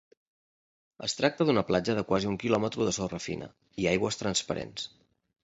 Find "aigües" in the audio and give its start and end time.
3.93-4.21